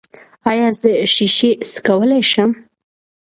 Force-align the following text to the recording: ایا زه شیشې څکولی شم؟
ایا 0.49 0.67
زه 0.79 0.91
شیشې 1.13 1.51
څکولی 1.71 2.21
شم؟ 2.31 2.51